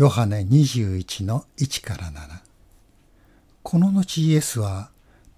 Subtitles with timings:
[0.00, 2.40] ヨハネ21の1から7
[3.62, 4.88] この後イエスは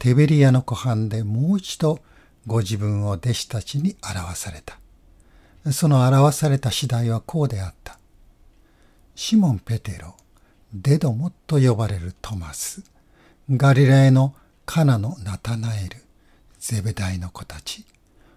[0.00, 2.00] テベリアの湖畔でもう一度
[2.44, 4.80] ご自分を弟子たちに表された。
[5.70, 8.00] その表された次第はこうであった。
[9.14, 10.16] シモン・ペテロ、
[10.74, 12.82] デドモと呼ばれるトマス、
[13.48, 14.34] ガリラヤの
[14.66, 15.98] カナのナタナエル、
[16.58, 17.84] ゼベダイの子たち、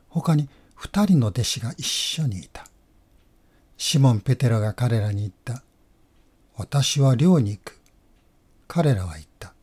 [0.08, 2.68] 他に二人の弟子が一緒にいた。
[3.76, 5.64] シモン・ペテロが彼らに言った。
[6.62, 7.80] 私は寮に行く。
[8.68, 9.54] 彼らは言った。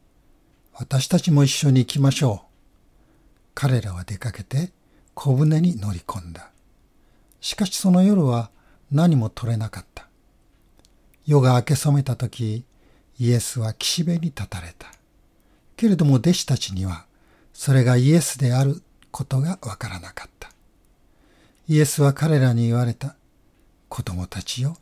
[0.75, 2.47] 私たちも一緒に行きましょう。
[3.55, 4.73] 彼らは出かけて
[5.15, 6.51] 小舟に乗り込んだ。
[7.41, 8.51] しかしその夜は
[8.91, 10.09] 何も取れなかった。
[11.25, 12.65] 夜が明け染めた時、
[13.21, 14.89] イエスは岸辺に立たれた。
[15.77, 17.07] けれども弟子たちには
[17.53, 20.51] それがイエスであることがわからなかった。
[21.69, 23.15] イエスは彼らに言われた。
[23.89, 24.77] 子供たちよ、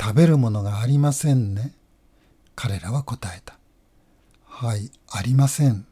[0.00, 1.72] 食べるものがありませんね。
[2.54, 3.58] 彼らは答えた。
[4.44, 5.86] はい、ありません。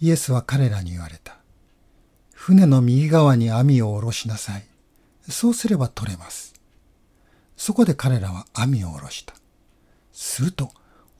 [0.00, 1.36] イエスは彼らに言われた。
[2.32, 4.64] 船の右側に網を下ろしなさい。
[5.28, 6.54] そうすれば取れます。
[7.56, 9.34] そこで彼らは網を下ろした。
[10.12, 10.70] すると、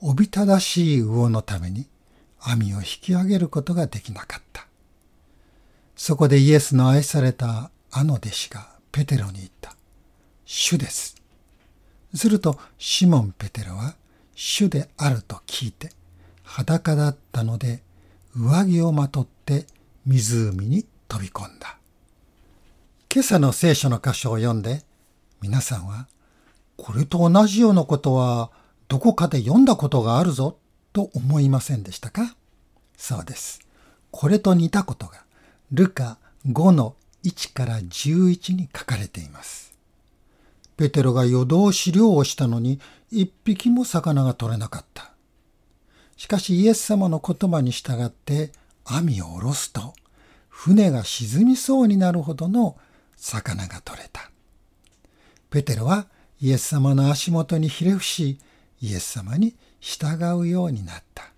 [0.01, 1.87] おびただしい魚のために
[2.39, 4.67] 網を引き上げることができなかった。
[5.95, 9.75] そこでイエスの愛されたあの弟子がペテロに言った。
[10.45, 11.15] 主です。
[12.15, 13.95] するとシモン・ペテロは
[14.35, 15.91] 主であると聞いて
[16.43, 17.81] 裸だったので
[18.35, 19.65] 上着をまとって
[20.05, 21.77] 湖に飛び込んだ。
[23.13, 24.83] 今朝の聖書の箇所を読んで
[25.41, 26.07] 皆さんは
[26.75, 28.51] これと同じようなことは
[28.89, 30.57] どこかで読んだことがあるぞ
[30.91, 32.35] と思いませんでしたか？
[32.97, 33.61] そうです。
[34.11, 35.23] これと似たことが
[35.71, 39.74] ルカ5の1から11に書かれています。
[40.77, 42.79] ペテロが夜通し漁をしたのに
[43.11, 45.11] 一匹も魚が取れなかった。
[46.17, 48.51] しかしイエス様の言葉に従って
[48.83, 49.93] 網を下ろすと
[50.47, 52.77] 船が沈みそうになるほどの
[53.15, 54.31] 魚が取れた。
[55.49, 56.07] ペテロは
[56.41, 58.39] イエス様の足元にひれ伏し
[58.81, 61.31] イエス様に従うようになった。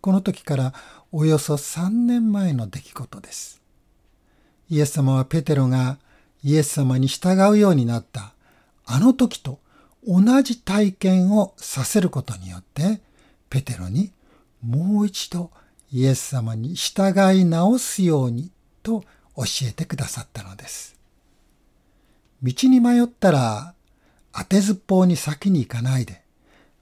[0.00, 0.74] この時から
[1.12, 3.62] およそ3年前の出来事です。
[4.68, 5.98] イエス様はペテロが
[6.42, 8.31] イエス様に従うようになった
[8.84, 9.60] あの時と
[10.06, 13.00] 同じ体験をさせることによって
[13.48, 14.12] ペテロに
[14.62, 15.50] もう一度
[15.92, 18.50] イエス様に従い直すように
[18.82, 19.04] と
[19.36, 20.96] 教えてくださったのです。
[22.42, 23.74] 道に迷ったら
[24.32, 26.22] 当てずっぽうに先に行かないで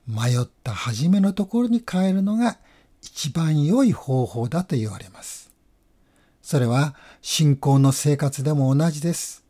[0.06, 2.58] 迷った初めのところに帰るのが
[3.02, 5.50] 一番良い方法だと言われます。
[6.42, 9.44] それは信仰の生活でも同じです。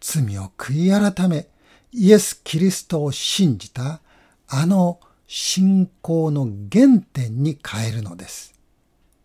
[0.00, 1.48] 罪を悔い改め、
[1.92, 4.00] イエス・キリストを信じた
[4.48, 8.54] あの信仰の原点に変えるのです。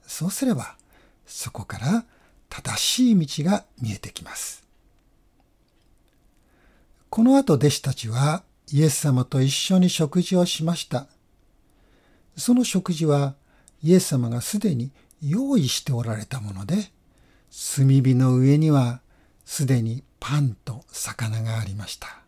[0.06, 0.76] そうすれば、
[1.26, 2.06] そこから
[2.50, 4.64] 正しい道が見えてきます。
[7.10, 11.08] この後弟子たちはイエス様と一緒に食事をしました。
[12.38, 13.36] その食事は
[13.84, 14.92] イエス様がすでに
[15.22, 16.92] 用意しておられたもので、
[17.76, 19.02] 炭火の上には
[19.46, 22.23] すでにパンと魚がありました。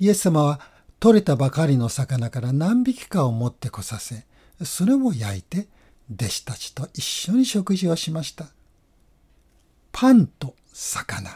[0.00, 0.60] イエス様は
[0.98, 4.24] 取れたばかりの魚から何匹かを持ってこさせ、
[4.64, 5.68] それを焼いて
[6.12, 8.46] 弟子たちと一緒に食事をしました。
[9.92, 11.30] パンと魚。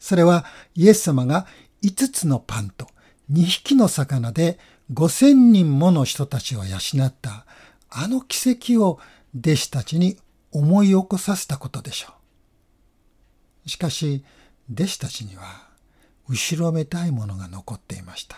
[0.00, 0.44] それは
[0.74, 1.46] イエス様が
[1.82, 2.88] 5つのパンと
[3.32, 4.58] 2匹の魚で
[4.92, 7.46] 5000人もの人たちを養った
[7.88, 8.98] あの奇跡を
[9.38, 10.18] 弟子たちに
[10.50, 12.08] 思い起こさせたことでしょ
[13.64, 13.68] う。
[13.68, 14.24] しかし、
[14.72, 15.73] 弟子たちには
[16.28, 18.36] 後ろめたいものが残っていました。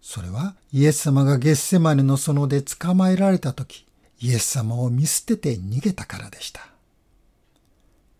[0.00, 3.86] それはイエス様がゲッセマネの園で捕まえられた時、
[4.20, 6.66] イエス様を見捨てて逃げたからでした。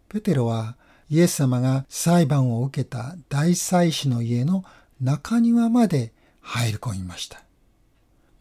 [0.09, 0.77] ペテロは
[1.09, 4.65] イエス様が裁判を受けた大祭司の家の
[5.01, 7.43] 中庭まで入り込みました。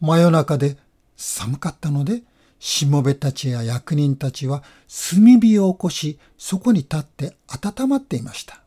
[0.00, 0.76] 真夜中で
[1.16, 2.22] 寒かったので、
[2.58, 4.62] しもべたちや役人たちは
[5.10, 8.62] 炭火を起こし、そこに立って温まっていました。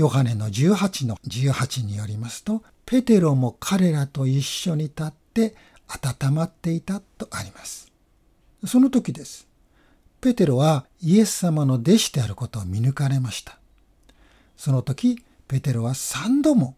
[0.00, 5.54] ヨハネの18の18によりますと、ペテロも彼らと一緒に立って
[5.88, 7.92] 温まっていたとあります。
[8.64, 9.46] その時です。
[10.22, 13.58] ペテロはイエス様の弟子であることを見抜かれました。
[14.56, 16.76] その時、ペテロは三度も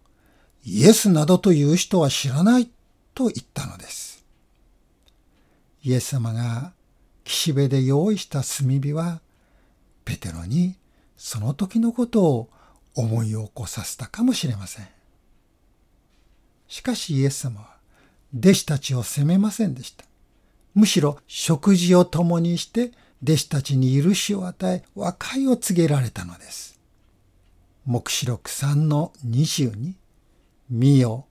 [0.64, 2.69] イエスなどという人は知らない
[3.14, 4.26] と言ったのです。
[5.84, 6.72] イエス様が
[7.22, 9.20] 岸辺で用意した炭火は、
[10.04, 10.74] ペテロに
[11.16, 12.48] その時のことを
[12.94, 14.89] 思い起こさせたかもしれません。
[16.69, 17.77] しかしイエス様は
[18.37, 20.05] 弟子たちを責めませんでした。
[20.75, 22.93] むしろ食事を共にして
[23.23, 26.79] 弟子たちに許しを与え和解を告げられたのです。
[27.85, 29.94] 黙示録3の22
[30.71, 31.27] 見よ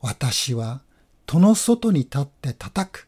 [0.00, 0.80] 私は
[1.26, 3.06] 戸の外に立って叩く。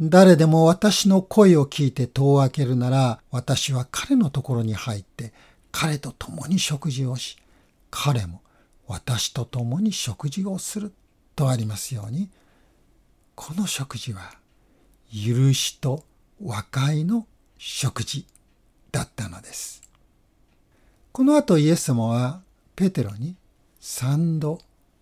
[0.00, 5.32] 誰でも私の声を聞いて戸を開けるなら私は彼のところに入って
[5.76, 7.36] 彼と共に食事をし
[7.90, 8.42] 彼も
[8.86, 10.92] 私と共に食事をする
[11.34, 12.30] とありますように
[13.34, 14.20] この食事は
[15.12, 16.04] 許しと
[16.40, 17.26] 和解の
[17.58, 18.24] 食事
[18.92, 19.82] だったのです。
[21.10, 22.40] この後イエス様は
[22.76, 23.34] ペテロに
[23.80, 24.60] 三度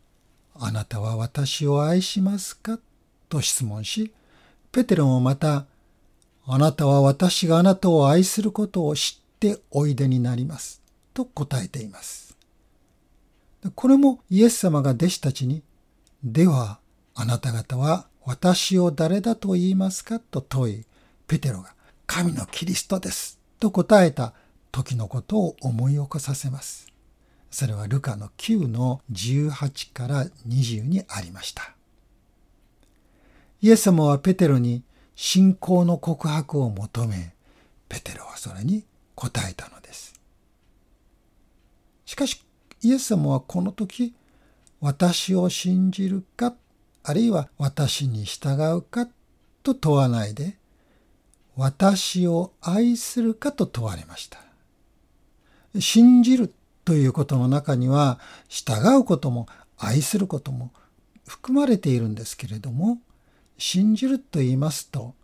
[0.58, 2.78] 「あなたは私を愛しますか?」
[3.28, 4.10] と質問し
[4.70, 5.66] ペテロもまた
[6.46, 10.80] 「あなたは私があなたを愛することを知っておいでになります」
[11.14, 12.36] と答えています。
[13.74, 15.62] これもイエス様が弟子たちに
[16.22, 16.78] 「では
[17.14, 20.20] あなた方は私を誰だと言いますか？
[20.20, 20.84] と問い、
[21.26, 21.74] ペテロが
[22.06, 24.32] 神のキリストですと答えた
[24.70, 26.86] 時のことを思い起こさせます。
[27.50, 31.74] それはルカの9の18から20にありました。
[33.60, 34.82] イエス様はペテロに
[35.14, 37.34] 信仰の告白を求め、
[37.88, 40.20] ペテロはそれに答えたのです。
[42.04, 42.44] しかし、
[42.82, 44.14] イエス様はこの時、
[44.80, 46.54] 私を信じるか
[47.04, 49.08] あるいは私に従うか
[49.62, 50.56] と問わないで、
[51.56, 54.38] 私を愛するかと問われました。
[55.80, 56.52] 信じる
[56.84, 60.72] ということの中には、従うことも愛することも
[61.26, 62.98] 含まれているんですけれども、
[63.58, 65.14] 信じると言いますと、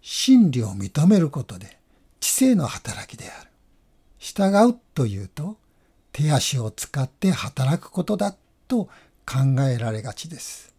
[0.00, 1.78] 真理を認めることで
[2.24, 3.50] 知性の働きである。
[4.18, 5.58] 従うというと、
[6.10, 8.34] 手足を使って働くことだ
[8.66, 8.86] と
[9.26, 10.74] 考えられがちです。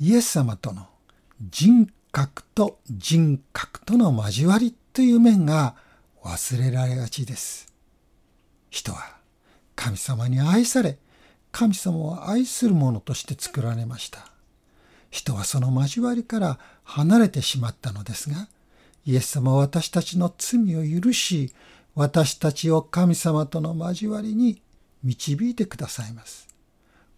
[0.00, 0.86] イエス様との
[1.50, 5.76] 人格と人格との交わりという面が
[6.24, 7.70] 忘れられがちです。
[8.70, 9.18] 人は
[9.76, 10.96] 神様に愛され、
[11.52, 14.24] 神様を愛する者として作られました。
[15.10, 18.48] 人はその交わりから離れてしまったのですが、
[19.08, 21.54] イエス様は私たちの罪を許し、
[21.94, 24.60] 私たちを神様との交わりに
[25.02, 26.46] 導いてくださいます。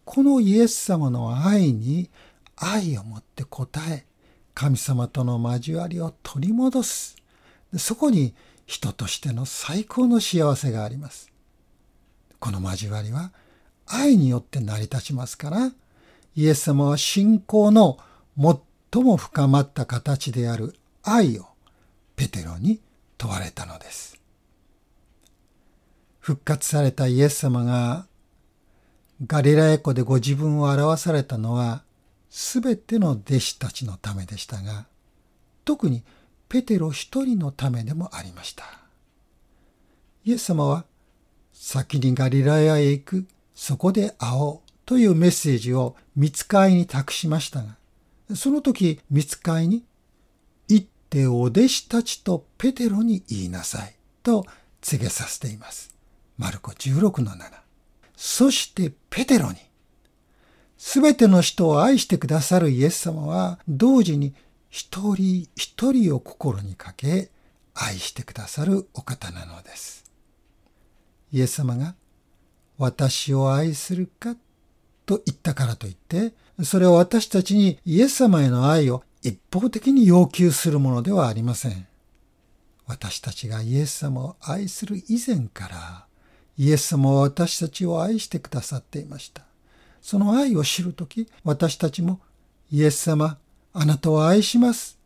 [0.04, 2.08] このイエス様の愛に
[2.54, 4.06] 愛をもって答え、
[4.54, 7.16] 神様との交わりを取り戻す。
[7.76, 8.36] そこに
[8.66, 11.32] 人としての最高の幸せがあります。
[12.38, 13.32] この交わりは
[13.88, 15.72] 愛によって成り立ちますから、
[16.36, 17.98] イエス様は信仰の
[18.92, 21.49] 最も深まった形である愛を
[22.20, 22.82] ペテロに
[23.16, 24.20] 問われたのです。
[26.18, 28.06] 復活されたイエス様が
[29.26, 31.82] ガリラヤ湖でご自分を表されたのは
[32.28, 34.84] すべての弟子たちのためでしたが、
[35.64, 36.02] 特に
[36.50, 38.64] ペテロ一人のためでもありました。
[40.26, 40.84] イエス様は、
[41.54, 47.76] 先にガリラヤへ行く、そこで会おうというメッセージを見つかいに託しましたが、
[48.36, 49.84] その時見つかいに、
[51.10, 54.46] 行ってお弟子たちとペテロに言いなさいと
[54.80, 55.94] 告げさせています。
[56.38, 57.50] マルコ16の7。
[58.16, 59.56] そしてペテロに、
[60.78, 64.34] すべての人を愛してくださるイエス様は、同時に
[64.68, 67.30] 一人一人を心にかけ、
[67.74, 70.04] 愛してくださるお方なのです。
[71.32, 71.94] イエス様が、
[72.78, 74.36] 私を愛するか
[75.04, 81.86] と言ったからといって、それは私たちにイエス様への愛を一方的に要求するものではありません。
[82.86, 86.06] 私たちがイエス様を愛する以前から、
[86.56, 89.42] イエス様は私たちを愛してくださっていました。
[90.02, 92.20] その愛を知るとき、私たちも
[92.72, 93.38] イエス様、
[93.72, 94.98] あなたを愛します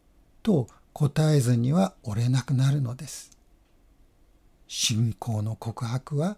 [0.42, 3.36] と答えずにはおれなくなるのです。
[4.68, 6.36] 信仰の告白は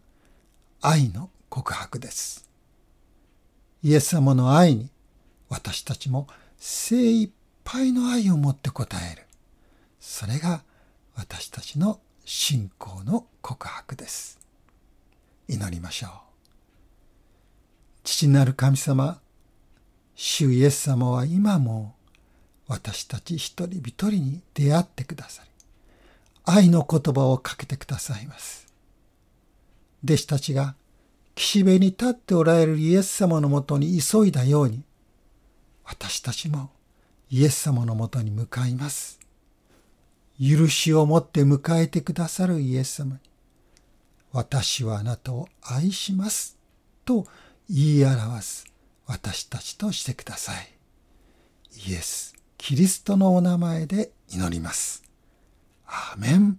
[0.80, 2.48] 愛の告白です。
[3.82, 4.88] イエス様の愛に
[5.48, 6.26] 私たちも
[6.58, 7.30] 精一
[7.66, 9.24] 杯の愛を持って答える。
[9.98, 10.62] それが
[11.16, 14.38] 私たちの信仰の告白です。
[15.48, 16.10] 祈りましょう。
[18.04, 19.20] 父なる神様、
[20.14, 21.96] 主イエス様は今も
[22.68, 25.50] 私たち一人一人に出会ってくださり、
[26.44, 28.72] 愛の言葉をかけてくださいます。
[30.04, 30.76] 弟子たちが
[31.34, 34.84] 岸辺に立っておられるイエス様のもとに急いだように、
[35.82, 36.70] 私たちも
[37.28, 39.18] イエス様のもとに向かいます。
[40.40, 43.20] 許しをもって迎えてくださるイエス様に、
[44.32, 46.58] 私はあなたを愛します
[47.04, 47.26] と
[47.68, 48.66] 言い表す
[49.06, 50.68] 私たちとしてください。
[51.88, 55.02] イエス、キリストのお名前で祈ります。
[55.86, 56.58] アーメン。